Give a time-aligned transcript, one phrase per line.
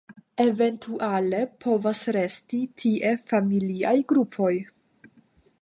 [0.43, 4.55] Eventuale povas resti tie familiaj grupoj.